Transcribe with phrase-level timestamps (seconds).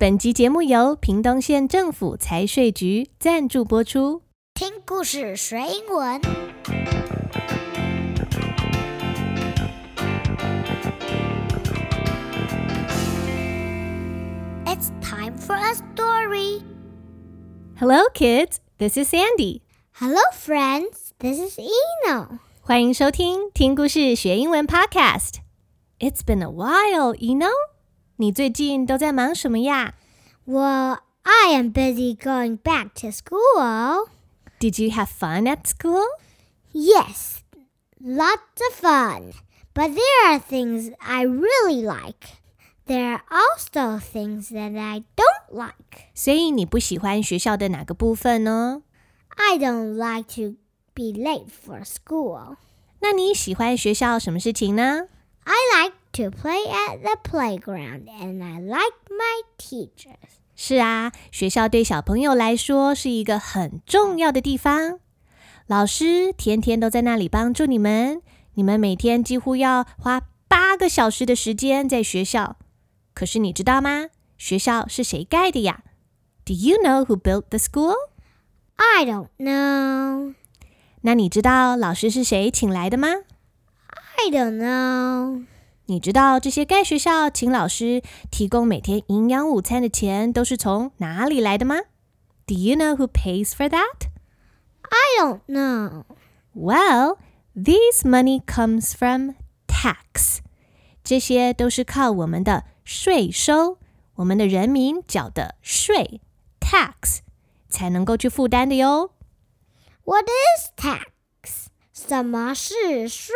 [0.00, 4.22] 本集节目由屏东县政府财税局赞助播出。
[4.54, 6.18] 听故事学英文。
[14.64, 16.62] It's time for a story.
[17.78, 18.56] Hello, kids.
[18.78, 19.60] This is Sandy.
[19.92, 21.10] Hello, friends.
[21.18, 22.38] This is Eno.
[22.62, 27.50] 欢迎收听听故事学英文 Podcast。It's been a while, Eno.
[28.19, 29.93] 你最近都在忙什么呀
[30.45, 34.07] Well, I am busy going back to school.
[34.59, 36.05] Did you have fun at school?
[36.71, 37.41] Yes,
[37.99, 39.33] lots of fun.
[39.73, 42.37] But there are things I really like.
[42.85, 46.09] There are also things that I don't like.
[46.13, 48.83] 所以你不喜欢学校的哪个部分呢？
[49.29, 50.55] I don't like to
[50.93, 52.57] be late for school.
[52.99, 55.07] 那你喜欢学校什么事情呢？
[55.43, 60.15] I like to play at the playground and I like my teachers.
[60.55, 64.99] 是啊，学校对小朋友来说是一个很重要的地方。
[65.67, 68.21] 老师天天都在那里帮助你们，
[68.53, 72.57] 你们每天几乎要花八个小时的时间在学校。
[73.13, 74.07] 可是你知道吗？
[74.37, 75.83] 学校是谁盖的呀？
[76.45, 77.95] Do you know who built the school？
[78.75, 80.35] I don't know.
[81.01, 83.07] 那你知道老师是谁请来的吗？
[84.17, 85.45] I don't know.
[85.89, 91.75] 你知道这些盖学校请老师提供每天营养午餐的钱都是从哪里来的吗？
[92.47, 94.07] Do you know who pays for that？
[94.81, 96.05] I don't know.
[96.53, 97.17] Well,
[97.53, 99.35] this money comes from
[99.67, 100.39] tax.
[101.03, 103.77] 这些都是靠我们的税收，
[104.15, 106.21] 我们的人民缴的税
[106.59, 107.19] tax
[107.69, 109.11] 才能够去负担的哟。
[110.03, 111.67] What is tax?
[111.93, 113.31] 什么是税？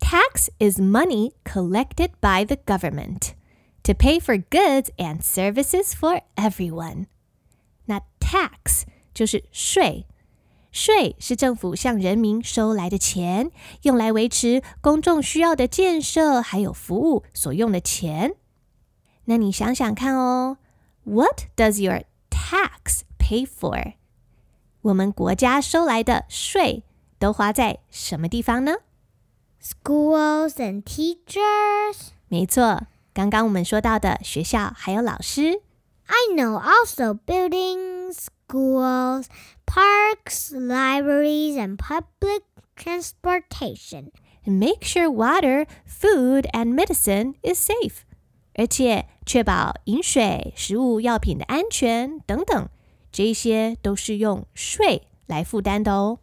[0.00, 3.34] Tax is money collected by the government
[3.82, 7.06] to pay for goods and services for everyone.
[7.86, 8.82] 那 tax
[9.14, 10.06] 就是税，
[10.70, 13.50] 税是政府向人民收来的钱，
[13.82, 18.34] 用来维持公众需要的建设还有服务所用的钱。
[19.24, 20.58] 那你想想看哦，
[21.04, 23.94] What does your tax pay for？
[24.82, 26.82] 我们国家收来的税
[27.18, 28.72] 都花在什么地方呢？
[29.60, 32.10] Schools and teachers.
[32.28, 35.62] 没错，刚刚我们说到的学校还有老师，
[36.06, 39.26] I know also buildings, schools,
[39.66, 42.42] parks, libraries, and public
[42.76, 44.10] transportation.
[44.46, 48.02] and make sure water, food, and medicine is safe，
[48.54, 52.68] 而且确保饮水、食物、药品的安全等等，
[53.10, 56.18] 这些都是用税来负担的哦。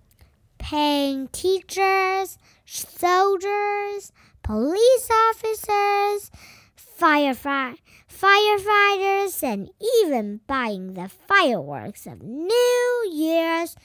[0.60, 4.12] Paying teachers, soldiers,
[4.44, 6.30] police officers,
[6.76, 7.78] firefi-
[8.08, 9.70] firefighters, and
[10.04, 13.76] even buying the fireworks of New Year's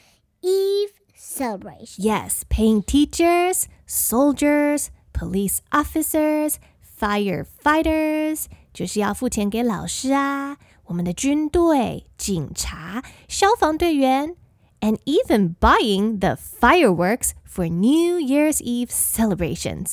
[0.42, 2.04] Eve celebration.
[2.04, 6.58] Yes, paying teachers, soldiers, police officers,
[6.98, 14.36] firefighters，就是要付钱给老师啊，我们的军队、警察、消防队员
[14.80, 19.92] ，and even buying the fireworks for New Year's Eve celebrations，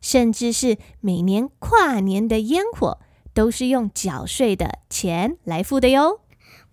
[0.00, 2.98] 甚至是每年跨年的烟火，
[3.32, 6.20] 都是用缴税的钱来付的哟。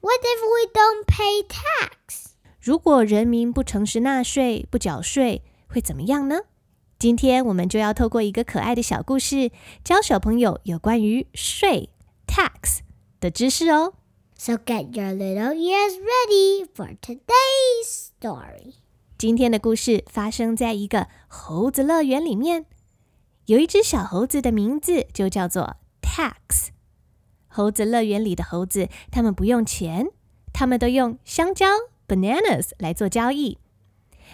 [0.02, 2.32] What if we don't pay tax?
[2.60, 6.42] 如果人民不诚实纳税、不缴税，会怎么样呢？
[7.00, 9.52] 今天我们就要透过一个可爱的小故事，
[9.84, 11.90] 教小朋友有关于税
[12.28, 12.80] （tax）
[13.20, 13.94] 的知识哦。
[14.38, 18.74] So get your little ears ready for today's story.
[19.18, 22.66] 今天的故事发生在一个猴子乐园里面，
[23.46, 26.70] 有一只小猴子的名字就叫做 Tax。
[27.48, 30.08] 猴子乐园里的猴子，他们不用钱，
[30.52, 31.68] 他们都用香蕉
[32.08, 33.60] （bananas） 来做交易。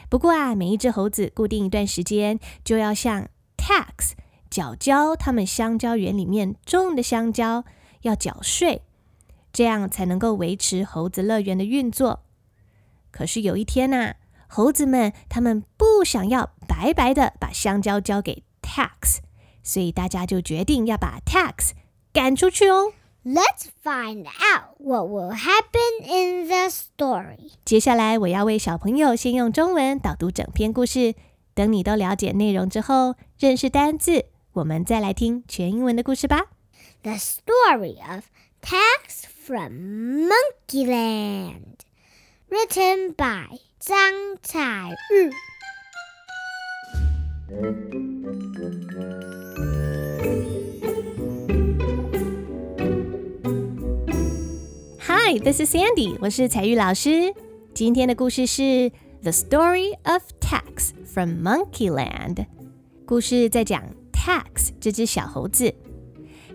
[0.08, 3.28] 不过啊，每一只猴子固定一段时间就要向
[3.58, 4.14] Tax
[4.50, 7.66] 缴交他们香蕉园里面种的香蕉
[8.04, 8.84] 要缴税，
[9.53, 12.25] 这样才能够维持猴子乐园的运作。
[13.11, 14.15] 可是有一天呐、
[14.49, 19.19] 猴子们他们不想要白白的把香蕉交给 Tax，
[19.63, 21.73] 所以大家就决定要把 Tax
[22.13, 22.93] 赶出去哦。
[23.25, 27.53] Let's find out what will happen in the story.
[27.65, 31.15] 接下来我要为小朋友先用中文导读整篇故事，
[31.55, 34.25] 等你都了解内容之后，认识单字，
[34.55, 36.47] 我们再来听全英文的故事吧。
[37.03, 38.25] The story of
[38.63, 41.81] Tax from Monkeyland,
[42.49, 45.33] written by Zhang Caiyu.
[55.01, 56.15] Hi, this is Sandy.
[56.15, 57.35] Sandy，我是采聿老师。
[57.75, 58.63] 今天的故事是
[59.23, 62.37] 《The Story of Tax from Monkeyland》。
[63.05, 63.83] 故事在讲
[64.13, 65.75] Tax 这只小猴子，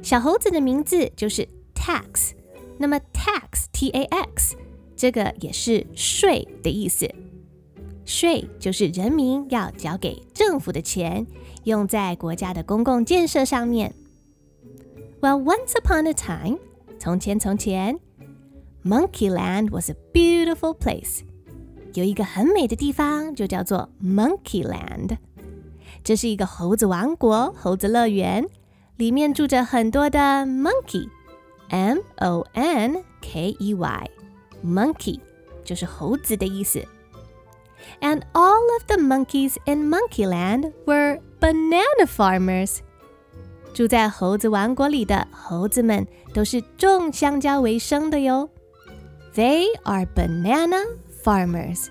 [0.02, 1.48] 小猴子的名字就是
[1.87, 2.33] Tax。
[2.79, 4.57] 那么 Tax T A X
[4.97, 7.09] 这个也是税的意思。
[8.05, 11.27] 税就是人民要交给政府的钱，
[11.65, 13.95] 用在国家的公共建设上面。
[15.21, 16.59] Well, once upon a time，
[16.99, 18.01] 从前从前，
[18.85, 21.21] Monkeyland was a beautiful place。
[21.95, 25.19] 有一个很美的地方，就叫做 Monkeyland。
[26.03, 28.49] 这是一个猴子王国、猴子乐园，
[28.97, 30.19] 里面住着很多的
[31.69, 35.21] monkey，M O N K E Y，monkey
[35.65, 36.87] 就是猴子的意思。
[38.01, 42.79] And all of the monkeys in Monkeyland were banana farmers.
[43.75, 48.49] 住在猴子王国里的猴子们都是种香蕉为生的哟。
[49.35, 50.85] They are banana
[51.25, 51.89] farmers.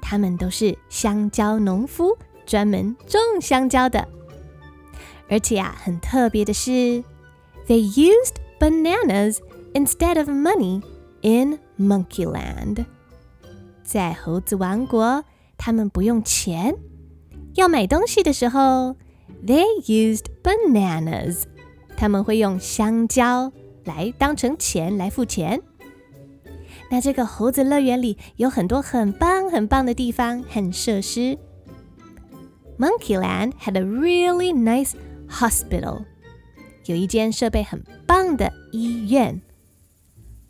[0.00, 4.06] 他们都是香蕉农夫，专门种香蕉的。
[5.28, 6.70] 而且啊，很特别的是，
[7.66, 9.38] they used bananas
[9.74, 10.82] instead of money
[11.22, 12.84] in Monkeyland.
[13.82, 15.24] 在猴子王国，
[15.56, 16.74] 他们不用钱。
[17.54, 18.96] 要买东西的时候，
[19.44, 21.42] they used bananas。
[21.96, 23.52] 他们会用香蕉
[23.84, 25.60] 来当成钱来付钱。
[26.90, 31.38] 那这个猴子乐园里有很多很棒很棒的地方和设施。
[32.78, 34.92] Monkeyland had a really nice
[35.28, 36.04] hospital。
[36.86, 39.40] 有一间设备很棒的医院。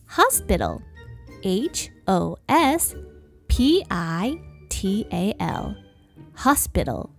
[0.09, 4.39] Hospital，H O S。P I
[4.71, 5.75] T A L
[6.35, 7.11] hospital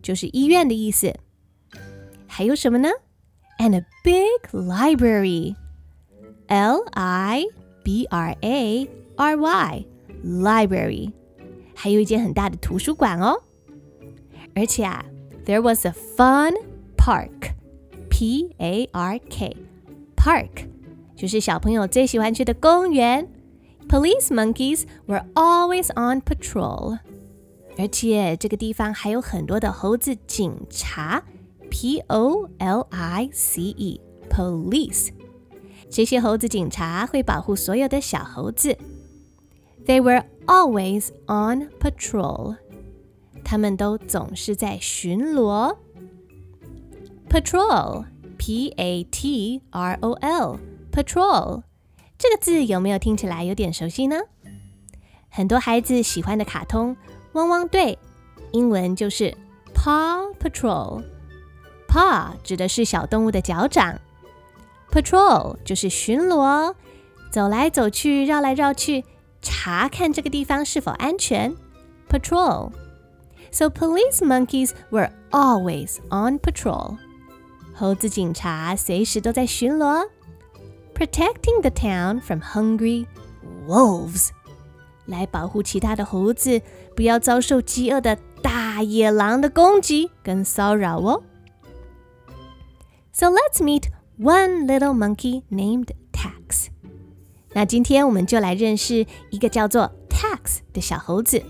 [0.00, 1.12] 就是医院的意思。
[2.28, 2.88] 还有什么呢？
[3.58, 5.56] And a big library.
[6.46, 7.46] L I
[7.82, 9.84] B R A R Y
[10.24, 11.12] library
[11.74, 13.42] 还有一间很大的图书馆哦。
[14.54, 15.04] 而且啊，
[15.44, 16.54] there was a fun
[16.96, 17.54] park.
[18.16, 19.56] P A R K
[20.16, 20.68] park
[21.16, 23.28] 就是小朋友最喜欢去的公园。
[23.88, 26.98] Police monkeys were always on patrol，
[27.76, 31.24] 而且这个地方还有很多的猴子警察，
[31.68, 35.10] P O L I C E，police。
[35.90, 38.78] 这些猴子警察会保护所有的小猴子。
[39.84, 42.56] They were always on patrol，
[43.44, 45.76] 他们都总是在巡逻。
[47.28, 51.62] Patrol，P A T R O L，patrol。
[52.18, 54.20] 这个字有没有听起来有点熟悉呢？
[55.28, 56.94] 很多孩子喜欢的卡通《
[57.32, 57.98] 汪汪队》，
[58.52, 59.34] 英文就是
[59.74, 63.98] Paw Patrol。Paw 指的是小动物的脚掌，
[64.90, 66.74] Patrol 就是巡逻，
[67.30, 69.04] 走来走去，绕来绕去，
[69.40, 71.54] 查看这个地方是否安全。
[72.08, 76.96] Patrol。So police monkeys were always on patrol。
[77.76, 80.06] 猴子警察随时都在巡逻。
[80.94, 83.06] protecting the town from hungry
[83.66, 84.28] wolves，
[85.06, 86.60] 来保护其他的猴子
[86.94, 91.22] 不要遭受饥饿的大野狼的攻击跟骚扰哦。
[93.12, 93.84] So let's meet
[94.18, 96.68] one little monkey named Tax。
[97.54, 101.42] 那今天我们就来认识一个叫做 Tax 的小猴子。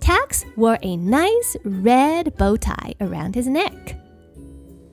[0.00, 3.96] Tax wore a nice red bow tie around his neck.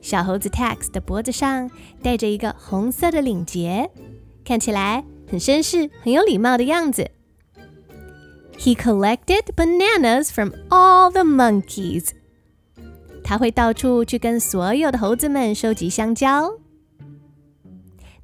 [0.01, 1.69] 小猴子 Tax 的脖子上
[2.01, 3.89] 戴着一个红色的领结，
[4.43, 7.11] 看起来很绅士、很有礼貌的样子。
[8.57, 12.09] He collected bananas from all the monkeys。
[13.23, 16.51] 他会到处去跟所有的猴子们收集香蕉。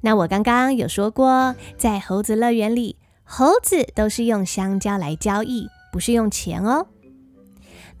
[0.00, 6.86] 那我刚刚有说过，在猴子乐园里，猴子都是用香蕉来交易，不是用钱哦。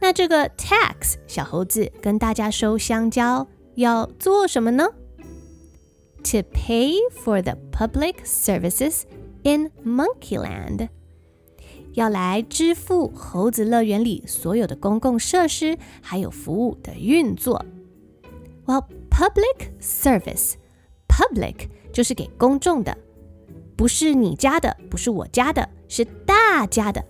[0.00, 3.46] 那这个 Tax 小猴子跟大家收香蕉。
[3.77, 4.89] 要做什么呢？
[6.23, 9.03] To pay for the public services
[9.43, 10.87] in Monkeyland，
[11.93, 17.65] 要来支付猴子乐园里所有的公共设施还有服务的运作。
[18.65, 22.97] Well, public service，public 就是给公众的，
[23.75, 27.03] 不是你家的，不是我家的，是大家的。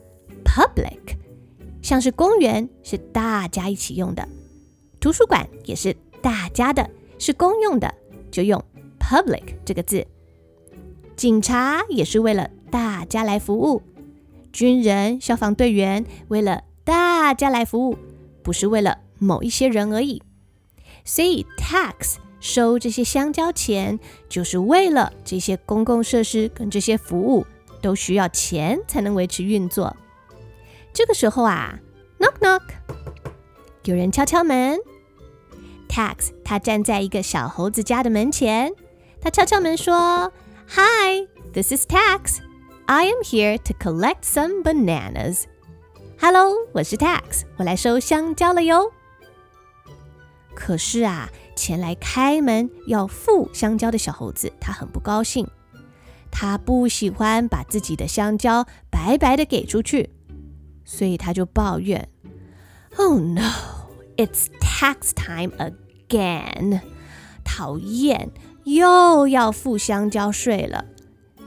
[0.43, 1.17] Public，
[1.81, 4.27] 像是公园是大家一起用的，
[4.99, 5.95] 图书馆也是。
[6.20, 7.92] 大家的是公用的，
[8.30, 8.62] 就用
[8.98, 10.06] public 这个字。
[11.16, 13.82] 警察也是为了大家来服务，
[14.52, 17.98] 军人、消防队员为了大家来服务，
[18.42, 20.22] 不是为了某一些人而已。
[21.04, 23.98] 所以 tax 收这些香蕉钱，
[24.28, 27.44] 就是为了这些公共设施跟这些服务
[27.80, 29.96] 都需要钱才能维持运作。
[30.92, 31.78] 这个时候啊
[32.18, 32.62] ，knock knock，
[33.84, 34.78] 有人敲敲门。
[35.87, 38.73] Tax 他站在一个小猴子家的门前，
[39.21, 40.33] 他敲敲门说：“
[40.69, 42.39] Hi, this is Tax.
[42.85, 45.43] I am here to collect some bananas.”
[46.19, 48.91] Hello，我是 Tax，我来收香蕉了哟。
[50.55, 55.47] 可是啊，前来开门要付香蕉的小猴子，他很不高兴。
[56.31, 60.09] 他不喜欢把自己的香蕉白白的给出去，
[60.83, 62.07] 所以他就抱怨：“
[62.97, 63.51] Oh no,
[64.17, 66.81] it's tax time again！
[67.43, 68.31] 讨厌，
[68.63, 70.85] 又要付香蕉税了，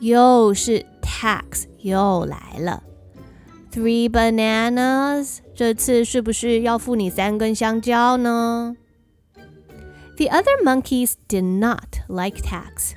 [0.01, 2.83] 又是 tax 又来了。”
[3.73, 8.77] Three bananas，这次是不是要付你三根香蕉呢？
[10.17, 12.93] The other monkeys did not like tax。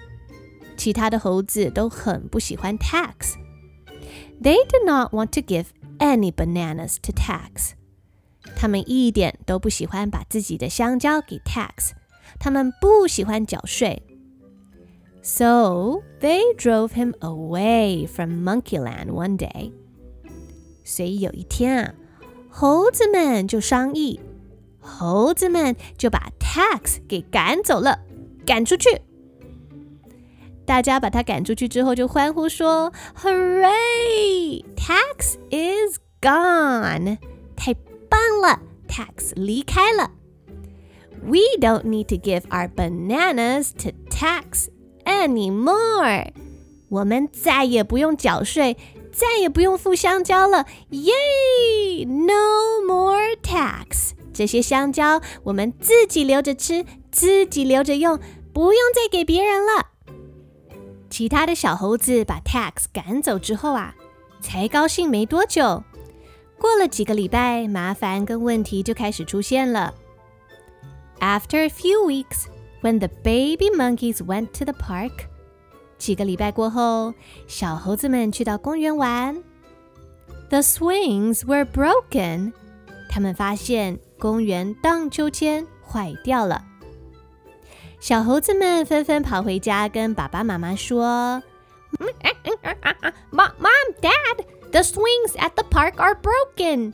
[0.77, 5.65] 其他的猴子都很不喜欢 tax。They did not want to give
[5.97, 7.73] any bananas to tax。
[8.55, 11.91] 他们一点都不喜欢把自己的香蕉给 tax。
[12.39, 14.03] 他们不喜欢缴税。
[15.21, 19.73] So they drove him away from Monkeyland one day.
[20.83, 21.93] 所以有一天啊，
[22.49, 24.19] 猴子们就商议，
[24.79, 27.99] 猴子们就把 Tax 给赶走了，
[28.45, 29.01] 赶出去。
[30.65, 34.63] 大家把他赶出去之后，就欢呼说：“Hooray!
[34.75, 37.17] Tax is gone！
[37.55, 37.73] 太
[38.14, 40.12] 棒了，Tax 离开了。
[41.22, 44.68] We don't need to give our bananas to tax
[45.04, 46.32] anymore。
[46.88, 48.76] 我们再也不用缴税。”
[49.14, 51.12] 再也不用付香蕉了，耶
[52.04, 54.10] ！No more tax。
[54.32, 58.18] 这些香蕉我们自己留着吃，自己留着用，
[58.52, 59.90] 不用再给别人了。
[61.08, 63.94] 其他的小猴子把 tax 赶走之后啊，
[64.40, 65.84] 才高兴没多久。
[66.58, 69.94] 过了几个礼拜，麻烦跟问题就开始出现了。
[71.20, 72.46] After a few weeks,
[72.82, 75.26] when the baby monkeys went to the park.
[75.98, 77.14] 几个礼拜过后，
[77.46, 79.42] 小猴子们去到公园玩。
[80.50, 82.52] The swings were broken。
[83.08, 86.64] 他们发现公园荡秋千坏掉了。
[88.00, 91.42] 小猴子们纷纷跑回家，跟爸爸妈妈说
[94.83, 96.93] swings at the park are broken。”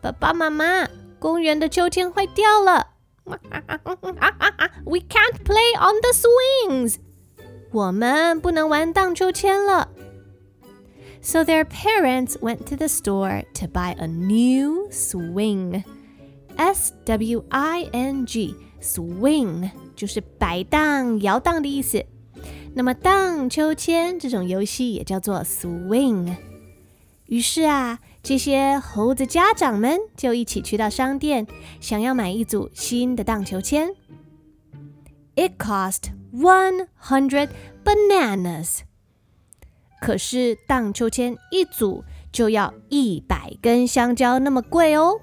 [0.00, 0.88] 爸爸妈妈，
[1.18, 2.88] 公园的秋千坏掉了。
[4.84, 6.96] We can't play on the swings。
[7.70, 9.88] 我们不能玩荡秋千了。
[11.22, 15.84] So their parents went to the store to buy a new swing.
[16.56, 22.04] S W I N G swing 就是摆荡、摇荡的意思。
[22.74, 26.34] 那么荡秋千这种游戏也叫做 swing。
[27.27, 31.47] 于是啊，这些猴子家长们就一起去到商店，
[31.79, 33.89] 想要买一组新的荡秋千。
[35.35, 37.49] It cost one hundred
[37.83, 38.79] bananas。
[39.99, 45.19] 可是荡秋千一组就要一百根香蕉，那么贵哦。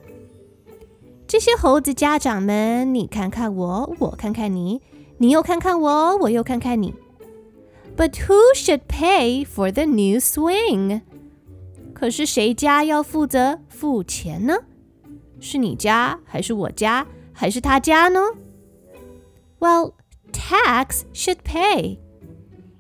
[1.29, 4.83] 这些猴子家长们，你看看我，我看看你，
[5.19, 6.95] 你又看看我，我又看看你。
[7.97, 11.03] But who should pay for the new swing？
[12.02, 14.56] 可是谁家要负责付钱呢？
[15.40, 18.20] 是你家，还是我家，还是他家呢？
[19.60, 19.94] Well,
[20.32, 22.00] tax should pay.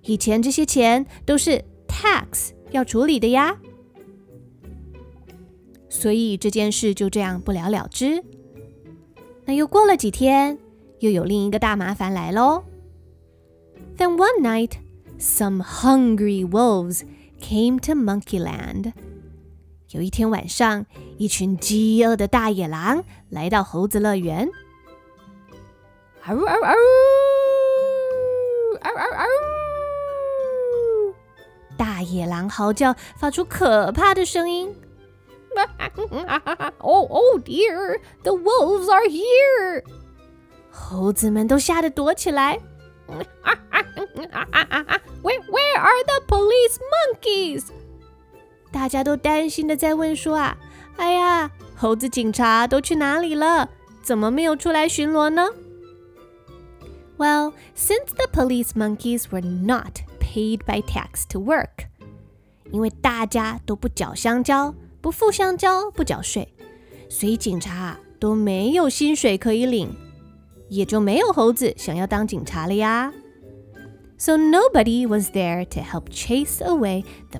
[0.03, 3.59] 以前这些钱都是 tax 要处理的呀，
[5.89, 8.23] 所以这件事就这样不了了之。
[9.45, 10.57] 那又过了几天，
[10.99, 12.63] 又有另一个大麻烦来喽。
[13.97, 14.73] Then one night,
[15.19, 17.01] some hungry wolves
[17.39, 18.93] came to Monkeyland.
[19.92, 20.86] 有一天晚上，
[21.18, 24.48] 一群饥饿的大野狼来到猴子乐园。
[26.22, 26.74] 嗷嗷嗷！
[28.80, 29.26] 嗷嗷嗷！
[31.76, 34.74] 大野狼嚎叫，发出可怕的声音。
[36.78, 38.00] Oh, oh dear!
[38.22, 39.84] The wolves are here!
[40.70, 42.58] 猴子们都吓得躲起来。
[45.22, 47.64] Where, where are the police monkeys?
[48.71, 50.57] 大家都担心的在问说啊，
[50.97, 53.69] 哎呀，猴子警察都去哪里了？
[54.03, 55.47] 怎么没有出来巡逻呢？
[57.17, 61.87] Well, since the police monkeys were not paid by tax to work，
[62.71, 66.47] 因为大家都不缴香蕉、不付香蕉、不缴税，
[67.09, 69.95] 所以警察都没有薪水可以领。
[70.69, 73.13] 也就没有猴子想要当警察了呀。
[74.17, 77.39] So nobody was there to help chase away the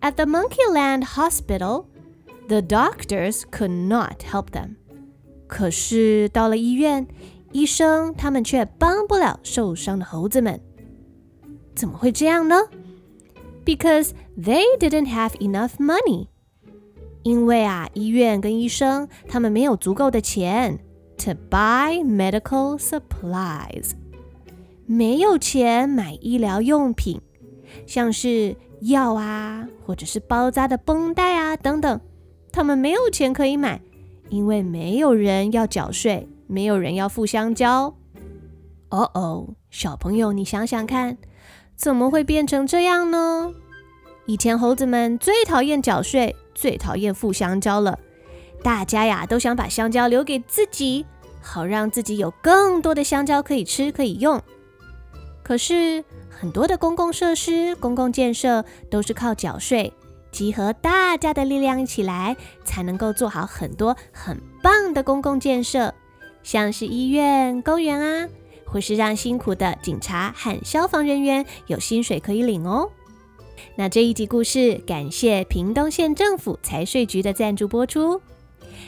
[0.00, 1.86] At the Monkeyland Hospital,
[2.48, 4.76] the doctors could not help them.
[5.46, 7.06] 可是到了医院，
[7.52, 10.60] 医生他们却帮不了受伤的猴子们。
[11.74, 12.56] 怎么会这样呢？
[13.64, 16.28] Because they didn't have enough money.
[17.22, 20.78] 因为啊，医院跟医生他们没有足够的钱
[21.18, 23.92] to buy medical supplies.
[24.86, 27.20] 没有钱买医疗用品，
[27.86, 32.01] 像是 药啊，或者是包扎的绷带啊等等，
[32.51, 33.81] 他们没有钱可以买，
[34.29, 37.95] 因为没有人要缴税，没有人要付香蕉。
[38.89, 41.17] 哦哦，小朋友，你想想看，
[41.75, 43.53] 怎么会变成这样呢？
[44.25, 47.97] 以前猴子们最讨厌缴税，最讨厌付香蕉了，
[48.63, 51.05] 大家呀都想把香蕉留给自己，
[51.41, 54.41] 好让自己有更多的香蕉可以吃可以用。
[55.43, 56.03] 可是
[56.39, 59.93] 很多的公共设施、公共建设都是靠缴税，
[60.31, 65.93] 集合大家的力量一起来，才能够做好很多很棒的公共建设，
[66.41, 68.27] 像是医院、公园啊，
[68.65, 72.89] 或是让辛苦的警察和消防人员有薪水可以领哦。
[73.75, 78.19] 那这一集故事感谢屏东县政府财税局的赞助播出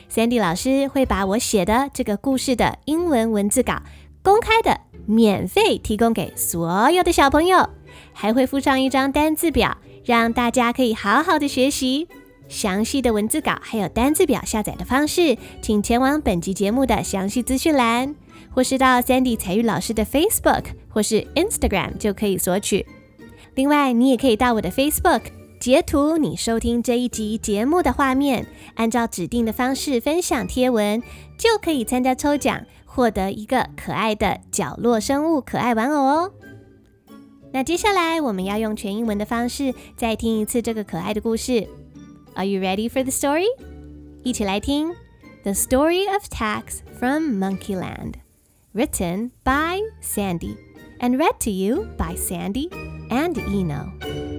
[0.10, 3.84] ，Sandy 老师会把我写的这个故事的英文文字稿
[4.24, 4.73] 公开的。
[5.06, 7.70] 免费提供给所有的小朋友，
[8.14, 12.08] 还会附上一张单字表，让大家可以好好的学习。
[12.50, 18.16] 详细的文字稿还有单字表下载的方式，请前往本集节目的详细资讯栏，
[18.52, 22.86] 或是到 Sandy 彩玉老师的 Facebook 或是 Instagram 就可以索取。
[23.56, 25.22] 另外，你也可以到我的 Facebook
[25.60, 31.02] 截图你收听这一集节目的画面，按照指定的方式分享贴文，
[31.38, 32.66] 就可以参加抽奖。
[32.94, 36.32] 获得一个可爱的角落生物可爱玩偶哦。
[37.52, 41.68] 那接下来我们要用全英文的方式再听一次这个可爱的故事。
[42.36, 43.46] Are you ready for the story？
[44.24, 44.94] 一起来听
[45.44, 48.14] The Story of Tax from Monkeyland,
[48.74, 50.56] written by Sandy
[51.00, 52.70] and read to you by Sandy
[53.10, 54.33] and Eno.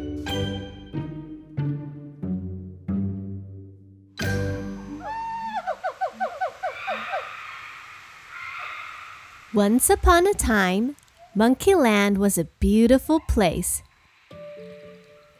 [9.54, 10.96] Once upon a time,
[11.36, 13.84] Monkeyland was a beautiful place.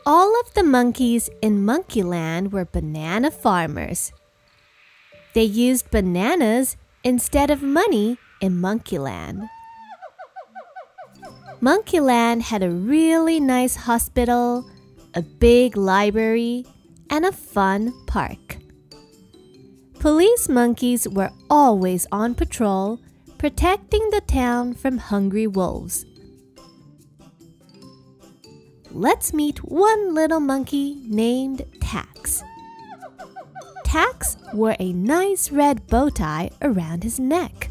[0.07, 4.13] All of the monkeys in Monkeyland were banana farmers.
[5.35, 9.49] They used bananas instead of money in Monkeyland.
[11.61, 14.65] Monkeyland had a really nice hospital,
[15.15, 16.67] a big library,
[17.11, 18.59] and a fun park.
[19.99, 23.01] Police monkeys were always on patrol
[23.45, 26.07] protecting the town from hungry wolves.
[28.91, 32.43] Let's meet one little monkey named Tax.
[33.85, 37.69] Tax wore a nice red bow tie around his neck.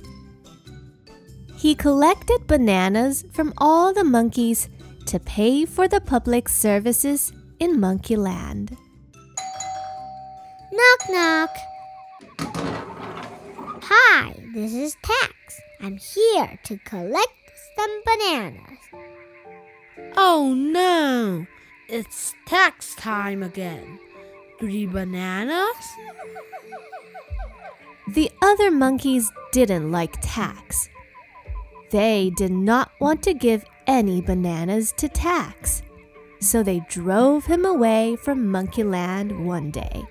[1.57, 4.69] He collected bananas from all the monkeys
[5.07, 8.77] to pay for the public services in Monkeyland.
[10.71, 11.49] Knock, knock.
[13.95, 15.61] Hi, this is Tax.
[15.79, 18.79] I'm here to collect some bananas.
[20.17, 21.45] Oh no!
[21.87, 23.99] It's tax time again.
[24.59, 25.67] Three bananas?
[28.07, 30.89] The other monkeys didn't like Tax.
[31.91, 35.83] They did not want to give any bananas to Tax,
[36.41, 40.03] so they drove him away from Monkeyland one day.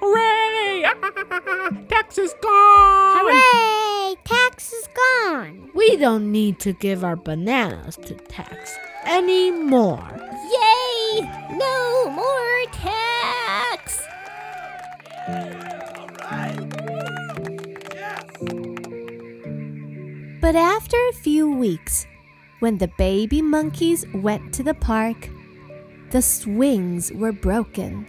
[0.00, 0.84] Hooray!
[1.88, 3.18] Tax is gone!
[3.20, 4.16] Hooray!
[4.24, 5.70] Tax is gone.
[5.74, 10.08] We don't need to give our bananas to Tax anymore.
[10.50, 11.20] Yay!
[11.50, 14.02] No more tax!
[20.40, 22.06] But after a few weeks,
[22.60, 25.28] when the baby monkeys went to the park,
[26.10, 28.06] the swings were broken.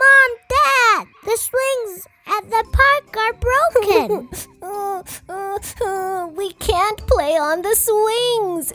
[0.00, 4.28] Mom, Dad, the swings at the park are broken.
[4.62, 8.72] Uh, uh, uh, we can't play on the swings.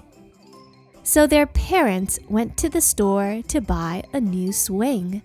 [1.04, 5.22] So their parents went to the store to buy a new swing.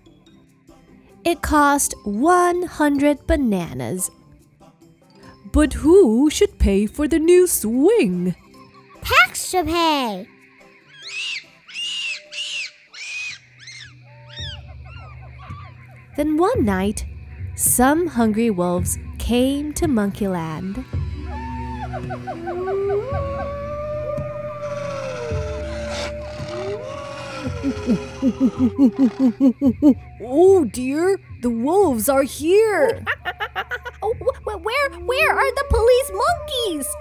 [1.23, 4.09] It cost 100 bananas.
[5.55, 8.35] But who should pay for the new swing?
[9.01, 10.27] Tax to pay.
[16.17, 17.05] Then one night,
[17.55, 20.83] some hungry wolves came to Monkeyland.
[30.21, 33.05] oh dear, the wolves are here.
[35.05, 36.95] Wh- wh- where where are the police monkeys?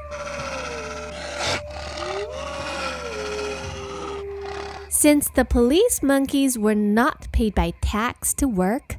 [4.89, 8.97] Since the police monkeys were not paid by tax to work,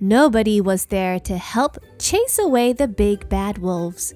[0.00, 4.14] nobody was there to help chase away the big bad wolves.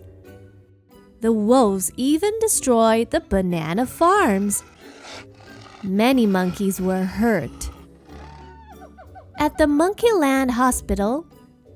[1.21, 4.63] The wolves even destroyed the banana farms.
[5.83, 7.71] Many monkeys were hurt.
[9.39, 11.27] At the Monkeyland Hospital,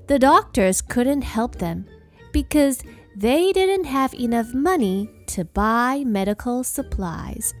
[0.07, 1.87] the doctors couldn't help them
[2.32, 2.80] because
[3.16, 7.52] they didn't have enough money to buy medical supplies.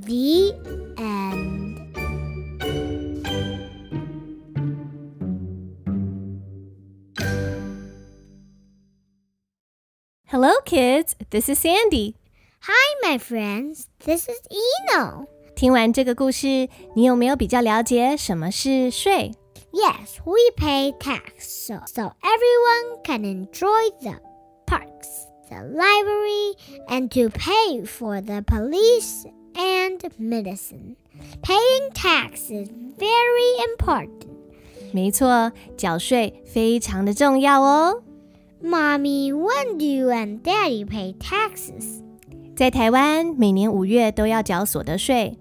[0.00, 0.54] The
[0.96, 1.76] end.
[10.30, 11.16] Hello, kids.
[11.30, 12.14] This is Sandy.
[12.60, 13.88] Hi, my friends.
[14.04, 15.26] This is Eno.
[15.56, 19.32] 听完这个故事，你有没有比较了解什么是税？
[19.72, 24.18] Yes, we pay tax so, so everyone can enjoy the
[24.66, 26.54] parks, the library,
[26.88, 30.96] and to pay for the police and medicine.
[31.42, 34.28] Paying tax is very important.
[34.92, 38.02] 没错，缴税非常的重要哦。
[38.62, 42.02] Mommy, when do you and Daddy pay taxes?
[42.56, 45.38] 在台湾，每年五月都要缴所得税。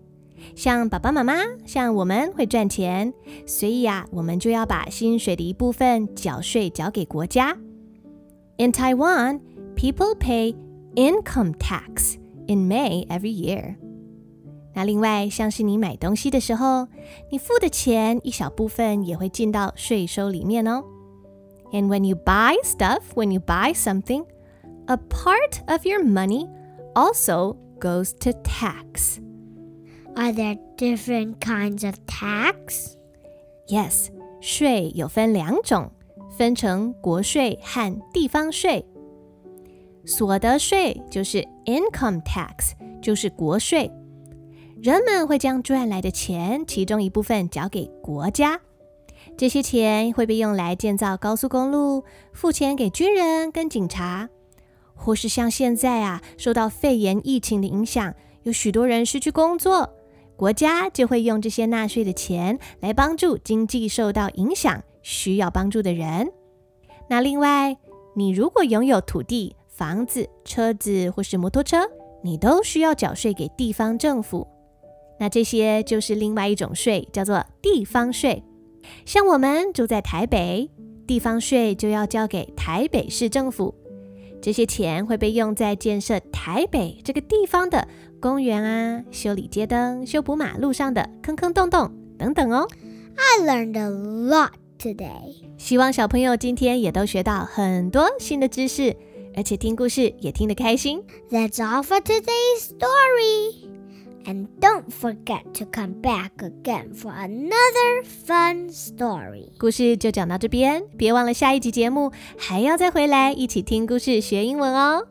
[0.56, 3.14] 像爸爸妈妈，像我们会赚钱，
[3.46, 7.58] 所以啊，我们就要把薪水的一部分缴税缴给国家。
[8.58, 9.42] In Taiwan,
[9.76, 10.56] people pay
[10.96, 12.16] income tax
[12.48, 13.76] in May every year.
[14.74, 16.88] 那另外，像是你买东西的时候，
[17.32, 20.84] 你付的钱一小部分也会进到税收里面哦。
[21.72, 24.26] And when you buy stuff, when you buy something,
[24.86, 26.48] a part of your money
[26.94, 29.20] also goes to tax.
[30.15, 32.97] Are there different kinds of tax?
[33.67, 34.09] Yes,
[34.41, 35.91] 税有分两种，
[36.37, 38.85] 分成国税和地方税。
[40.05, 43.91] 所得税就是 income tax，就是国税。
[44.83, 48.61] 人们会将赚来的钱，其中一部分交给国家，
[49.39, 54.29] 这些钱会被用来建造高速公路，付钱给军人跟警察，
[54.95, 59.89] 或是像现在啊，受到肺炎疫情的影响，有许多人失去工作，
[60.43, 66.33] 国家就会用这些纳税的钱来帮助经济受到影响、需要帮助的人。
[67.09, 67.77] 那另外，
[68.17, 71.89] 你如果拥有土地、房子、车子或是摩托车，
[72.25, 74.45] 你都需要缴税给地方政府。
[75.21, 78.43] 那这些就是另外一种税，叫做地方税。
[79.07, 80.69] 像我们住在台北，
[81.07, 83.73] 地方税就要交给台北市政府。
[84.43, 87.87] 这些钱会被用在建设台北这个地方的
[88.21, 92.67] 公园啊、修理街灯、修补马路上的坑坑洞洞等等哦。
[93.15, 95.37] I learned a lot today.
[95.57, 98.97] 希望小朋友今天也都学到很多新的知识，
[99.37, 101.03] 而且听故事也听得开心。
[101.31, 103.72] That's all for today's story.
[104.25, 109.51] And don't forget to come back again for another fun story。
[109.59, 115.07] 故事就讲到这边，别忘了下一集节目还要再回来一起听故事学英文哦。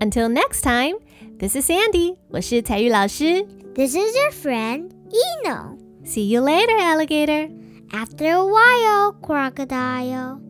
[0.00, 1.00] Until next time,
[1.38, 3.44] this is Sandy，我是采聿老师。
[3.74, 4.90] This is your friend
[5.44, 5.76] Eno.
[6.04, 7.50] See you later, alligator.
[7.90, 10.47] After a while, crocodile.